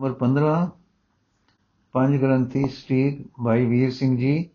Number 0.00 0.14
15 0.18 0.52
ਪੰਜ 1.94 2.16
ਗ੍ਰੰਥੀ 2.20 2.68
street 2.68 3.18
Bhai 3.44 3.66
Vir 3.66 3.90
Singh 3.90 4.16
ji. 4.18 4.50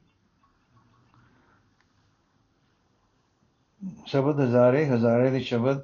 ਸ਼ਬਦ 4.05 4.39
ਹਜ਼ਾਰੇ 4.39 4.86
ਹਜ਼ਾਰੇ 4.86 5.29
ਦੇ 5.31 5.39
ਸ਼ਬਦ। 5.39 5.81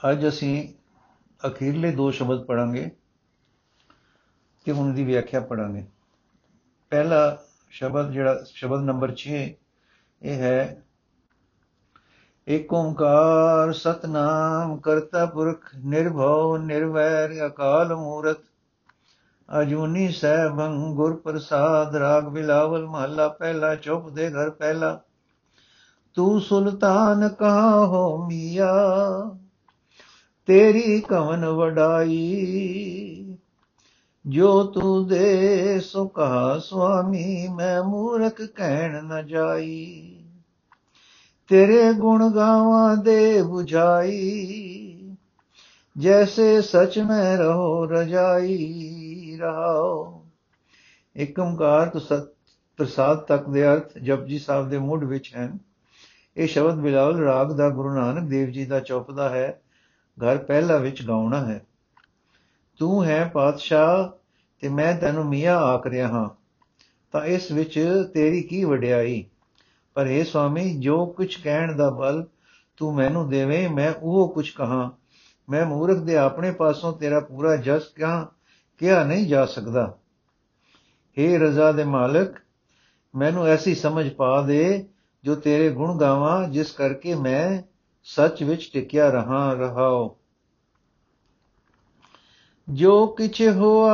ਅੱਜ 0.00 0.28
ਅਸੀਂ 0.28 0.52
ਅਖੀਰਲੇ 1.40 1.92
ਦੋ 1.92 2.10
ਸ਼ਬਦ 2.10 2.44
ਪੜਾਂਗੇ 2.44 2.90
ਤੇ 4.66 4.72
ਉਹਨਾਂ 4.72 4.94
ਦੀ 4.94 5.04
ਵਿਆਖਿਆ 5.04 5.40
ਪੜਾਂਗੇ 5.40 5.84
ਪਹਿਲਾ 6.90 7.44
ਸ਼ਬਦ 7.70 8.12
ਜਿਹੜਾ, 8.12 8.44
ਸ਼ਬਦ 8.54 8.84
ਨੰਬਰ 8.84 9.14
6 9.16 9.42
ਇਹ 10.22 10.38
ਹੈ 10.38 10.84
ਏਕ 12.48 12.72
ਓੰਕਾਰ 12.72 13.72
ਸਤਨਾਮ 13.72 14.76
ਕਰਤਾ 14.76 15.26
ਪੁਰਖ 15.26 15.70
ਨਿਰਭਉ 15.84 16.56
ਨਿਰਵੈਰ 16.56 17.46
ਅਕਾਲ 17.46 17.96
ਮੂਰਤ। 17.96 18.38
ਅਜੂਨੀ 19.60 20.08
ਸਹਿਬੰ 20.08 20.94
ਗੁਰ 20.94 21.16
ਪ੍ਰਸਾਦ 21.16 21.96
ਰਾਗ 21.96 22.24
ਬਿਲਾਵਲ 22.24 22.86
ਮਹੱਲਾ 22.86 23.28
ਪਹਿਲਾ 23.28 23.74
ਚੁੱਪ 23.74 24.08
ਦੇ 24.08 24.30
ਘਰ 24.30 24.50
ਪਹਿਲਾ। 24.50 25.00
ਤੂੰ 26.14 26.40
ਸੁਲਤਾਨ 26.40 27.28
ਕਹਾ 27.28 27.86
ਹੋ 27.86 28.26
ਮੀਆ? 28.26 28.72
ਤੇਰੀ 30.46 31.00
ਕਵਨ 31.00 31.46
ਵਡਾਈ। 31.46 33.38
ਜੋ 34.26 34.64
ਤੂੰ 34.64 35.08
ਦੇ 35.08 35.80
ਸੋ 35.80 36.06
ਕਹਾ 36.08 36.58
ਸੁਆਮੀ, 36.58 37.48
ਮੈਂ 37.48 37.82
ਮੂਰਖ 37.82 38.42
ਕਹਿਣ 38.42 39.04
ਨ 39.04 39.26
ਜਾਈ। 39.26 40.18
ਤੇਰੇ 41.48 41.92
ਗੁਣ 41.92 42.28
ਗਾਵਾਂ 42.34 42.96
ਦੇ 42.96 43.42
부ਝਾਈ 43.42 45.16
ਜੈਸੇ 45.96 46.60
ਸਚ 46.62 46.98
ਮੈਂ 46.98 47.36
ਰਹੋ 47.38 47.84
ਰਜਾਈ 47.86 49.36
ਰਹਾਓ। 49.40 50.24
ਇੱਕ 51.16 51.38
ਓੰਕਾਰ 51.38 51.88
ਤੋਂ 51.88 52.00
ਸਤ 52.00 52.28
ਪ੍ਰਸਾਦ 52.78 53.18
ਤੱਕ 53.18 53.48
ਦੇ 53.48 53.66
ਅਰਥ 53.66 53.98
ਜਪਜੀ 53.98 54.38
ਸਾਹਿਬ 54.38 54.68
ਦੇ 54.68 54.78
ਮੁੱਢ 54.78 55.04
ਵਿੱਚ 55.04 55.30
ਹਨ। 55.36 55.58
ਇਹ 56.36 56.46
ਸ਼ਬਦ 56.48 56.74
ਬਿਲਾਵਲ 56.74 57.18
ਰਾਗ 57.18 57.52
ਦਾ 57.52 57.68
ਗੁਰੂ 57.68 57.94
ਨਾਨਕ 57.94 58.28
ਦੇਵ 58.28 58.48
ਜੀ 58.48 58.64
ਦਾ 58.64 58.80
ਚੌਪਦਾ 58.80 59.28
ਹੈ, 59.28 59.60
ਘਰ 60.18 60.38
ਪਹਿਲਾ 60.38 60.76
ਵਿੱਚ 60.76 61.02
ਗਾਉਣਾ 61.02 61.46
ਹੈ। 61.46 61.60
ਤੂੰ 62.78 63.04
ਹੈ 63.04 63.24
ਪਾਤਸ਼ਾਹ 63.24 64.08
ਤੇ 64.62 64.68
ਮੈਂ 64.68 64.96
ਤੈਨੂੰ 64.96 65.24
ਮੀਆਂ 65.24 65.56
ਆਖ 65.56 65.86
ਰਿਹਾ 65.86 66.08
ਹਾਂ, 66.08 66.28
ਤਾਂ 67.12 67.24
ਇਸ 67.24 67.50
ਵਿੱਚ 67.52 68.04
ਤੇਰੀ 68.14 68.42
ਕੀ 68.42 68.64
ਵਡਿਆਈ? 68.64 69.24
ਪਰ 69.94 70.06
ਇਹ 70.06 70.24
ਸੁਆਮੀ, 70.24 70.80
ਜੋ 70.80 71.06
ਕੁਝ 71.06 71.36
ਕਹਿਣ 71.36 71.76
ਦਾ 71.76 71.90
ਬਲ 71.90 72.26
ਤੂੰ 72.76 72.94
ਮੈਨੂੰ 72.94 73.28
ਦੇਵੇਂ, 73.28 73.68
ਮੈਂ 73.68 73.92
ਉਹ 74.02 74.32
ਕੁਝ 74.34 74.50
ਕਹਾ। 74.50 74.90
ਮੈਂ 75.48 75.66
ਮੂਰਖ 75.66 75.98
ਦੇ 75.98 76.16
ਆਪਣੇ 76.16 76.50
ਪਾਸੋਂ 76.50 76.92
ਤੇਰਾ 76.92 77.20
ਪੂਰਾ 77.20 77.56
ਜਸ 77.56 77.82
ਕਿਹਾ 77.94 78.28
ਕਿਹਾ 78.78 79.04
ਨਹੀਂ 79.04 79.26
ਜਾ 79.26 79.46
ਸਕਦਾ। 79.46 79.98
हे 81.18 81.38
ਰਜ਼ਾ 81.38 81.72
ਦੇ 81.72 81.84
ਮਾਲਕ, 81.84 82.34
ਮੈਨੂੰ 83.14 83.46
ਐਸੀ 83.46 83.74
ਸਮਝ 83.74 84.10
ਪਾ 84.10 84.42
ਦੇ 84.42 84.88
ਜੋ 85.24 85.34
ਤੇਰੇ 85.34 85.70
ਗੁਣ 85.70 85.98
ਗਾਵਾਂ, 85.98 86.48
ਜਿਸ 86.48 86.70
ਕਰਕੇ 86.70 87.14
ਮੈਂ 87.14 87.62
ਸੱਚ 88.04 88.42
ਵਿੱਚ 88.42 88.70
ਟਿਕਿਆ 88.72 89.10
ਰਹਾ 89.10 89.52
ਰਹਾਓ 89.52 90.18
ਜੋ 92.68 93.06
ਕਿਛ 93.06 93.42
ਹੋਆ 93.42 93.92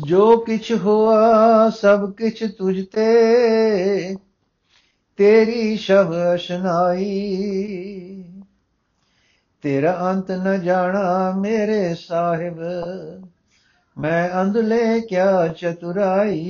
ਜੋ 0.00 0.36
ਕਿਛ 0.36 0.72
ਹੋਆ, 0.72 1.70
ਸਭ 1.70 2.12
ਕਿਛ 2.12 2.44
ਤੁਝ 2.58 2.86
ਤੇ। 2.86 4.16
ਤੇਰੀ 5.16 5.76
ਸ਼ਬ 5.76 6.34
ਅਸ਼ਨਾਈ। 6.34 7.08
ਤੇਰਾ 9.62 10.10
ਅੰਤ 10.10 10.30
ਨ 10.30 10.60
ਜਾਣਾ 10.60 11.34
ਮੇਰੇ 11.38 11.94
ਸਾਹਿਬ। 11.94 12.60
ਮੈਂ 13.98 14.42
ਅੰਧਲੇ 14.42 15.00
ਕਿਆ 15.00 15.48
ਚਤੁਰਾਈ। 15.48 16.48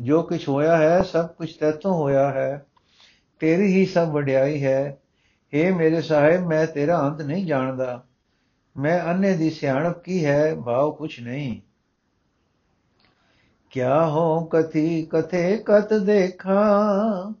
ਜੋ 0.00 0.22
ਕੁਝ 0.22 0.48
ਹੋਇਆ 0.48 0.76
ਹੈ, 0.76 1.02
ਸਭ 1.02 1.26
ਕੁਝ 1.26 1.52
ਤੇਤੋਂ 1.52 1.94
ਹੋਇਆ 1.94 2.30
ਹੈ। 2.30 2.66
ਤੇਰੀ 3.40 3.66
ਹੀ 3.72 3.86
ਸਭ 3.86 4.08
ਵਡਿਆਈ 4.12 4.64
ਹੈ। 4.64 4.98
हे 5.54 5.74
ਮੇਰੇ 5.74 6.00
ਸਾਹਿਬ, 6.00 6.46
ਮੈਂ 6.46 6.66
ਤੇਰਾ 6.66 7.00
ਅੰਤ 7.00 7.22
ਨਹੀਂ 7.22 7.46
ਜਾਣਦਾ। 7.46 8.04
ਮੈਂ 8.76 9.00
ਅੰਨੇ 9.04 9.32
ਦੀ 9.34 9.50
ਸਿਆਣਪ 9.50 10.02
ਕੀ 10.02 10.24
ਹੈ 10.24 10.54
ਭਾਵ 10.54 10.90
ਕੁਛ 10.92 11.20
ਨਹੀਂ 11.20 11.60
ਕਿਆ 13.72 14.06
ਹੋ 14.06 14.44
ਕਥੀ 14.44 15.04
ਕਥੇ 15.10 15.56
ਕਤ 15.66 15.92
ਦੇਖਾ 15.94 17.32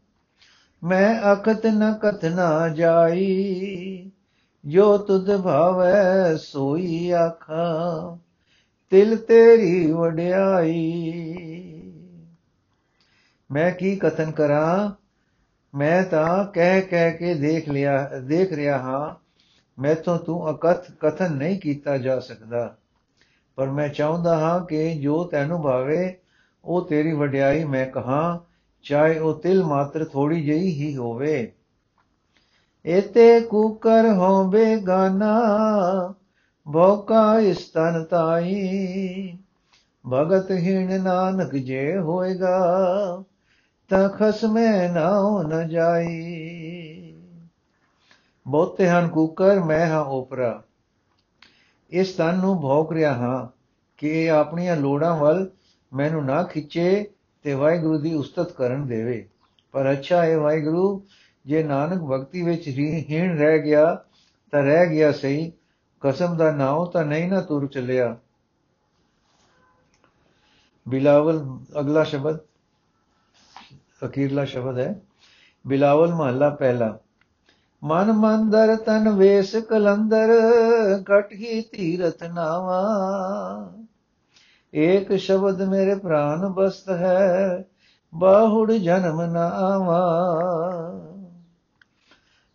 ਮੈਂ 0.82 1.32
ਅਖਤ 1.32 1.66
ਨ 1.66 1.92
ਕਥ 2.02 2.24
ਨਾ 2.24 2.68
ਜਾਈ 2.68 4.10
ਜੋ 4.64 4.96
ਤੁਧ 4.98 5.30
ਭਾਵੈ 5.36 6.36
ਸੋਈ 6.36 7.10
ਆਖਾ 7.10 8.18
ਤਿਲ 8.92 9.16
ਤੇਰੀ 9.16 9.92
ਵਡਿਆਈ 9.92 10.72
ਮੈਂ 13.50 13.70
ਕੀ 13.70 13.96
ਕਥਨ 13.96 14.30
ਕਰਾਂ 14.30 14.90
ਮੈਂ 15.74 16.02
ਤਾਂ 16.02 16.44
ਕਹਿ 16.44 16.80
ਕਹਿ 16.80 17.12
ਕੇ 17.12 17.34
ਦੇਖ 17.34 17.68
ਲਿਆ 17.68 18.08
ਦੇਖ 18.18 18.52
ਰਿਹਾ 18.52 18.78
ਹਾਂ 18.78 19.14
ਮੈਥੋਂ 19.78 20.18
ਤੂੰ 20.18 20.50
ਅਕਥ, 20.50 20.90
ਕਥਨ 21.00 21.32
ਨਹੀਂ 21.32 21.60
ਕੀਤਾ 21.60 21.98
ਜਾ 21.98 22.20
ਸਕਦਾ। 22.20 22.76
ਪਰ 23.56 23.70
ਮੈਂ 23.70 23.88
ਚਾਹੁੰਦਾ 23.88 24.38
ਹਾਂ 24.38 24.66
ਕਿ 24.66 24.94
ਜੋ 24.94 25.24
ਤੈਨੂੰ 25.24 25.62
ਭਾਵੇ, 25.62 26.18
ਉਹ 26.64 26.86
ਤੇਰੀ 26.88 27.12
ਵਡਿਆਈ 27.12 27.64
ਮੈਂ 27.64 27.86
ਕਹਾ, 27.86 28.40
ਚਾਹੇ 28.82 29.18
ਉਹ 29.18 29.38
ਤਿਲ 29.38 29.64
ਮਾਤਰ 29.64 30.04
ਥੋੜੀ 30.04 30.44
ਜਿਹੀ 30.44 30.72
ਹੀ 30.72 30.96
ਹੋਵੇ। 30.96 31.52
ਇਤੇ 32.86 33.40
ਕੂਕਰ 33.40 34.12
ਹੋਵੇ 34.12 34.76
ਗਾਨਾ 34.76 35.40
ਭੋਕਾ 36.72 37.38
ਇਸਤਨ 37.38 38.04
ਤਾਈ। 38.04 39.38
ਭਗਤ 40.12 40.50
ਹੀਣ 40.50 41.02
ਨਾਨਕ 41.02 41.56
ਜੇ 41.56 41.98
ਹੋਏਗਾ, 41.98 42.76
ਤਾਂ 43.88 44.08
ਖਸਮੇ 44.08 44.88
ਨਾਉ 44.88 45.42
ਨ 45.42 45.68
ਜਾਈ। 45.68 46.61
ਬਹੁਤੇ 48.46 48.88
ਹਨ 48.88 49.08
ਕੂਕਰ, 49.08 49.60
ਮੈਂ 49.60 49.86
ਹਾਂ 49.86 50.04
ਓਪਰਾ। 50.04 50.62
ਇਸ 51.90 52.14
ਤਨ 52.14 52.38
ਨੂੰ 52.38 52.62
ਭੋਗ 52.62 52.92
ਰਿਹਾ 52.92 53.14
ਹਾਂ 53.14 53.48
ਕਿ 53.96 54.30
ਆਪਣੀਆਂ 54.30 54.76
ਲੋੜਾਂ 54.76 55.16
ਵੱਲ 55.16 55.50
ਮੈਨੂੰ 55.92 56.24
ਨਾ 56.24 56.42
ਖਿੱਚੇ 56.42 57.10
ਤੇ 57.42 57.54
ਵਾਹਿਗੁਰੂ 57.54 57.98
ਦੀ 57.98 58.14
ਉਸਤਤ 58.14 58.52
ਕਰਨ 58.52 58.86
ਦੇਵੇ। 58.86 59.28
ਪਰ 59.72 59.92
ਅੱਛਾ 59.92 60.24
ਹੈ 60.24 60.38
ਵਾਹਿਗੁਰੂ, 60.38 61.04
ਜੇ 61.46 61.62
ਨਾਨਕ 61.62 62.02
ਭਗਤੀ 62.02 62.42
ਵਿੱਚ 62.42 62.68
ਹੀਣ 62.68 63.38
ਰਹਿ 63.38 63.58
ਗਿਆ, 63.58 64.04
ਤਾਂ 64.50 64.62
ਰਹਿ 64.62 64.86
ਗਿਆ 64.86 65.12
ਸਹੀ। 65.12 65.52
ਕਸਮ 66.00 66.36
ਦਾ 66.36 66.52
ਨਾਉ 66.52 66.86
ਤਾਂ 66.86 67.04
ਨਹੀਂ 67.04 67.28
ਨਾ 67.28 67.40
ਤੁਰ 67.40 67.66
ਚੱਲਿਆ। 67.66 68.16
ਬਿਲਾਵਲ, 70.88 71.58
ਅਗਲਾ 71.80 72.04
ਸ਼ਬਦ 72.04 72.38
ਅਖੀਰਲਾ 74.04 74.44
ਸ਼ਬਦ 74.44 74.78
ਹੈ। 74.78 75.00
ਬਿਲਾਵਲ 75.66 76.14
ਮਹੱਲਾ 76.14 76.50
ਪਹਿਲਾ। 76.50 76.98
ਮਨ 77.84 78.12
ਮੰਦਰ 78.12 78.76
ਤਨ 78.76 79.08
ਵੇਸ 79.08 79.56
ਕਲੰਦਰ 79.56 80.28
ਕਟਹੀ 81.06 81.62
ਤੀਰਥ 81.62 82.22
ਨਾਵਾ। 82.22 82.82
ਏਕ 84.74 85.16
ਸ਼ਬਦ 85.16 85.62
ਮੇਰੇ 85.62 85.94
ਪ੍ਰਾਨ 85.94 86.48
ਬਸਤ 86.48 86.90
ਹੈ, 86.90 87.64
ਬਾਹੁੜ 88.14 88.72
ਜਨਮ 88.72 89.22
ਨਾ 89.22 89.48
ਆਵਾ। 89.48 90.00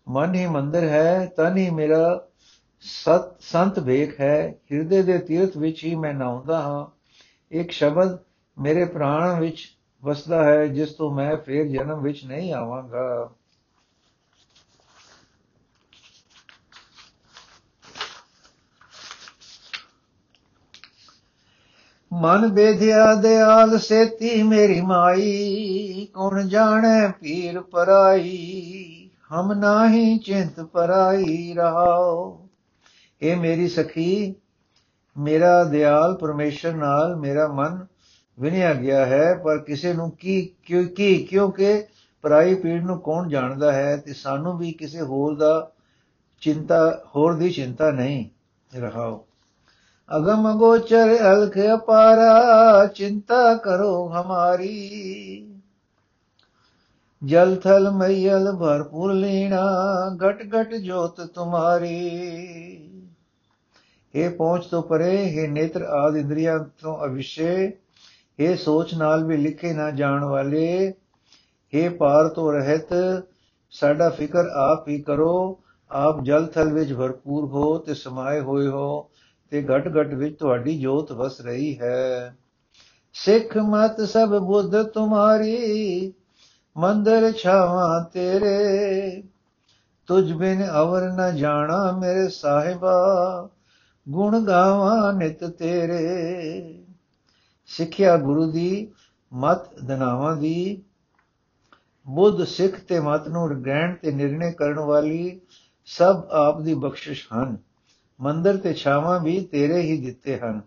ਮਨ 0.08 0.36
ਹੀ 0.36 0.48
ਮੰਦਰ 0.48 0.84
ਹੈ, 0.84 1.26
ਤਨ 1.26 1.58
ਹੀ 1.58 1.70
ਮੇਰਾ 1.70 2.28
ਸਤ 2.80 3.36
ਸੰਤ 3.40 3.80
ਵੇਖ 3.80 4.22
ਹੈ, 4.22 4.56
ਹਿਰਦੇ 4.72 5.04
ਦੇ 5.04 5.18
ਤੀਰਥ 5.18 5.58
ਵਿੱਚ 5.58 5.84
ਹੀ 5.84 5.96
ਮੈਂ 5.96 6.14
ਨਾਉਂਦਾ 6.14 6.62
ਹਾਂ। 6.62 6.86
ਇੱਕ 7.52 7.72
ਸ਼ਬਦ 7.72 8.18
ਮੇਰੇ 8.60 8.86
ਪ੍ਰਾਣ 8.86 9.40
ਵਿੱਚ 9.40 9.78
ਵਸਦਾ 10.04 10.44
ਹੈ, 10.44 10.66
ਜਿਸ 10.66 10.94
ਤੋਂ 10.94 11.12
ਮੈਂ 11.12 11.38
ਫੇਰ 11.38 11.68
ਜਨਮ 11.68 12.02
ਵਿੱਚ 12.02 12.26
ਨਹੀਂ 12.26 12.54
ਆਵਾਂਗਾ। 12.54 13.32
ਮਨ 22.22 22.48
ਬੇਧਿਆ 22.48 23.14
ਦਿਆਲ 23.16 23.78
ਸੇਤੀ 23.78 24.44
ਮੇਰੀ 24.44 24.82
ਮਾਈ, 24.82 26.08
ਕੌਣ 26.14 26.48
ਜਾਣੇ 26.48 27.12
ਪੀਰ 27.22 27.62
ਪਰਾਈ? 27.62 29.10
ਹਮ 29.34 29.54
ਨਾਹੀ 29.54 30.18
ਚਿੰਤ 30.18 30.62
ਪਰਾਈ 30.62 31.54
ਰਹਾਓ 31.54 32.48
ਇਹ 33.22 33.38
ਮੇਰੀ 33.38 33.68
ਸਖੀ, 33.68 34.36
ਮੇਰਾ 35.18 35.64
ਦਿਆਲ 35.64 36.16
ਪਰਮੇਸ਼ਰ 36.16 36.74
ਨਾਲ 36.74 37.16
ਮੇਰਾ 37.16 37.48
ਮਨ 37.48 37.86
ਵਿਨਿਆ 38.40 38.74
ਗਿਆ 38.74 39.06
ਹੈ, 39.06 39.34
ਪਰ 39.34 39.58
ਕਿਸੇ 39.58 39.94
ਨੂੰ 39.94 40.12
ਕੀ, 40.12 40.50
ਕਿਉਂ, 40.64 40.86
ਕੀ, 40.86 41.24
ਕਿਉਂਕਿ 41.24 41.86
ਪਰਾਈ 42.22 42.56
ਪੀੜ 42.56 42.84
ਨੂੰ 42.84 43.00
ਕੌਣ 43.00 43.30
ਜਾਣਦਾ 43.30 43.72
ਹੈ 43.72 43.98
ਤੇ 43.98 44.14
ਸਾਨੂੰ 44.14 44.58
ਵੀ 44.58 44.72
ਕਿਸੇ 44.72 45.02
ਹੋਰ 45.02 45.36
ਦਾ 45.36 45.72
ਚਿੰਤਾ, 46.40 47.04
ਹੋਰ 47.16 47.34
ਦੀ 47.34 47.50
ਚਿੰਤਾ 47.50 47.92
ਨਹੀਂ 47.92 48.26
ਰਹਾਓ 48.80 49.27
ਅਗਮ 50.12 50.58
ਗੋਚਰ 50.58 51.18
ਅਲਖ 51.32 51.58
ਅਪਾਰਾ, 51.76 52.86
ਚਿੰਤਾ 52.86 53.54
ਕਰੋ 53.54 54.08
ਹਮਾਰੀ। 54.08 55.48
ਜਲ 57.24 57.56
ਥਲ 57.56 57.90
ਮਈਲ 57.92 58.52
ਭਰਪੂਰ 58.52 59.14
ਲੀਣਾ 59.14 59.64
ਘਟ 60.16 60.44
ਘਟ 60.56 60.74
ਜੋਤ 60.76 61.22
ਤੁਮਾਰੀ। 61.22 61.98
ਇਹ 64.16 64.30
ਪਹੁੰਚ 64.30 64.66
ਤੋਂ 64.66 64.84
ਪਰੇ 64.84 65.16
ਇਹ 65.24 65.50
ਨੇਤਰ 65.50 65.82
ਆਦ 65.82 66.16
ਇੰਦਰੀਆਂ 66.16 66.60
ਤੋਂ 66.60 67.06
ਅਵਿਸ਼ੇ 67.06 67.78
ਇਹ 68.40 68.56
ਸੋਚ 68.56 68.94
ਨਾਲ 68.94 69.24
ਵੀ 69.24 69.38
ਲਿਖੇ 69.38 69.74
ਨਾ 69.74 69.92
ਜਾਣ 69.92 70.24
ਵਾਲੇ 70.24 70.94
ਇਹ 71.74 71.90
ਪਾਰ 71.90 72.28
ਤੋਂ 72.28 72.52
ਰਹਿਤ, 72.54 72.94
ਸਾਡਾ 73.72 74.10
ਫਿਕਰ 74.10 74.46
ਆਪ 74.48 74.88
ਹੀ 74.88 75.02
ਕਰੋ, 75.02 75.60
ਆਪ 75.92 76.24
ਜਲ 76.24 76.46
ਥਲ 76.46 76.74
ਵਿੱਚ 76.74 76.94
ਭਰਪੂਰ 76.94 77.46
ਹੋ 77.46 77.78
ਤੇ 77.78 77.94
ਸਮਾਏ 77.94 78.40
ਹੋਏ 78.40 78.68
ਹੋ। 78.68 79.10
ਤੇ 79.50 79.64
ਘਟ 79.64 79.88
ਘਟ 79.88 80.14
ਵਿੱਚ 80.14 80.40
ਤੁਹਾਡੀ 80.40 80.80
ਜੋਤ 80.80 81.12
ਵਸ 81.12 81.42
ਰਹੀ 81.42 81.80
ਹੈ। 81.80 82.38
ਸਿੱਖ 83.14 83.58
ਮਤ 83.58 84.02
ਸਭ 84.02 84.30
ਬੁੱਧ 84.30 84.84
ਤੁਮਾਰੀ, 84.84 86.14
ਮੰਦਰ 86.78 87.32
ਛਾਵਾਂ 87.32 88.04
ਤੇਰੇ। 88.04 89.24
ਤੁਝ 90.08 90.34
ਬਿਨ 90.34 90.68
ਅਵਰ 90.80 91.02
ਨ 91.02 91.36
ਜਾਣਾ 91.36 91.92
ਮੇਰੇ 91.92 92.28
ਸਾਹਿਬਾ, 92.28 93.50
ਗੁਣ 94.10 94.46
ਗਾਵਾਂ 94.46 95.14
ਨਿਤ 95.14 95.44
ਤੇਰੇ। 95.44 96.84
ਸਿੱਖਿਆ 97.66 98.18
ਗੁਰੂ 98.18 98.52
ਦੀ, 98.52 98.92
ਮਤ 99.34 99.80
ਦਨਾਵਾਂ 99.80 100.36
ਦੀ। 100.36 100.84
ਬੁੱਧ 102.08 102.44
ਸਿੱਖ 102.44 102.80
ਤੇ 102.80 103.00
ਮਤ 103.00 103.28
ਨੂੰ 103.28 103.64
ਗ੍ਰਹਿਣ 103.64 103.96
ਤੇ 103.96 104.12
ਨਿਰਣੇ 104.12 104.52
ਕਰਨ 104.52 104.80
ਵਾਲੀ 104.80 105.42
ਸਭ 105.86 106.24
ਆਪ 106.32 106.62
ਦੀ 106.62 106.74
ਬਖਸ਼ਿਸ਼ 106.74 107.28
ਹਨ। 107.34 107.58
ਮੰਦਰ 108.22 108.58
ਤੇ 108.58 108.74
ਛਾਵਾਂ 108.74 109.20
ਵੀ 109.20 109.42
ਤੇਰੇ 109.42 109.82
ਹੀ 109.82 110.06
ਦਿੱਤੇ 110.06 110.40
ਹਨ। 110.40 110.62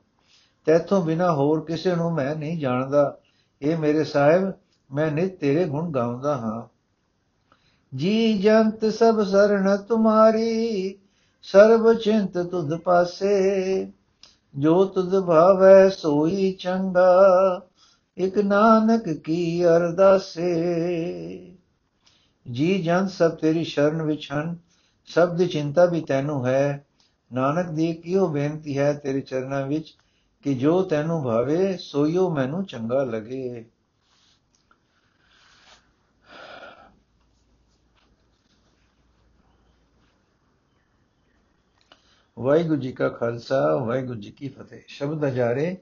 ਤੇਥੋਂ 0.66 1.02
ਬਿਨਾ 1.02 1.32
ਹੋਰ 1.32 1.60
ਕਿਸੇ 1.60 1.94
ਨੂੰ 1.94 2.12
ਮੈਂ 2.12 2.36
ਨਹੀਂ 2.36 2.60
ਜਾਣਦਾ। 2.60 3.18
ਇਹ 3.62 3.76
ਮੇਰੇ 3.76 4.04
ਸਾਹਿਬ, 4.04 4.52
ਮੈਂ 4.94 5.12
ਨਿਤ 5.12 5.38
ਤੇਰੇ 5.38 5.64
ਗੁਣ 5.64 5.90
ਗਾਉਂਦਾ 5.90 6.36
ਹਾਂ। 6.36 6.80
ਜੀ 7.96 8.38
ਜੰਤ 8.38 8.84
ਸਭ 8.84 9.26
ਸਰਣ 9.26 9.76
ਤੁਮਾਰੀ, 9.76 10.98
ਸਰਬ 11.42 11.92
ਚਿੰਤ 11.92 12.38
ਤੁਧ 12.38 12.74
ਪਾਸੇ। 12.74 13.92
ਜੋ 14.58 14.84
ਤੁਧ 14.84 15.20
ਭਾਵੈ 15.20 15.88
ਸੋਈ 15.88 16.52
ਚੰਗਾ, 16.52 17.20
ਇਕ 18.18 18.38
ਨਾਨਕ 18.38 19.08
ਕੀ 19.08 19.66
ਅਰਦਾਸੇ। 19.66 20.48
ਜੀ 22.50 22.82
ਜੰਤ 22.82 23.10
ਸਭ 23.10 23.30
ਤੇਰੀ 23.30 23.64
ਸ਼ਰਨ 23.64 24.02
ਵਿੱਚ 24.02 24.28
ਹਨ, 24.32 24.56
ਸਭ 25.06 25.36
ਦੀ 25.36 25.46
ਚਿੰਤਾ 25.46 25.84
ਵੀ 25.84 26.00
ਤੈਨੂੰ 26.00 26.46
ਹੈ। 26.46 26.86
ਨਾਨਕ 27.32 27.68
ਦੀ 27.68 27.92
ਕਿਉ 27.92 28.28
ਬੇਨਤੀ 28.28 28.78
ਹੈ 28.78 28.92
ਤੇਰੇ 28.92 29.20
ਚਰਨਾਂ 29.20 29.66
ਵਿੱਚ 29.66 29.96
ਕਿ 30.42 30.54
ਜੋ 30.54 30.82
ਤੈਨੂੰ 30.82 31.24
ਭਾਵੇ, 31.24 31.76
ਸੋਈਓ 31.76 32.34
ਮੈਨੂੰ 32.34 32.64
ਚੰਗਾ 32.64 33.04
ਲਗੇ। 33.04 33.64
ਵਾਹਿਗੁਰੂ 42.38 42.80
ਜੀ 42.80 42.92
ਕਾ 42.92 43.08
ਖਾਲਸਾ, 43.08 43.76
ਵਾਹਿਗੁਰੂ 43.76 44.20
ਜੀ 44.20 44.30
ਕੀ 44.30 44.48
ਫਤਿਹ। 44.48 44.80
ਸ਼ਬਦ 44.86 45.24
ਹਜ਼ਾਰੇ 45.24 45.76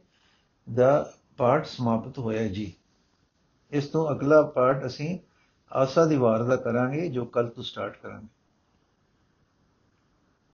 ਦਾ 0.74 1.12
ਪਾਠ 1.36 1.66
ਸਮਾਪਤ 1.66 2.18
ਹੋਇਆ 2.18 2.48
ਜੀ। 2.48 2.74
ਇਸ 3.70 3.86
ਤੋਂ 3.86 4.12
ਅਗਲਾ 4.12 4.42
ਪਾਠ 4.42 4.86
ਅਸੀਂ 4.86 5.18
ਆਸਾ 5.72 6.04
ਦੀ 6.04 6.16
ਵਾਰ 6.16 6.42
ਦਾ 6.42 6.56
ਕਰਾਂਗੇ, 6.56 7.08
ਜੋ 7.08 7.24
ਕੱਲ 7.24 7.48
ਤੋਂ 7.48 7.62
ਸਟਾਰਟ 7.62 7.96
ਕਰਾਂਗੇ। 8.02 8.37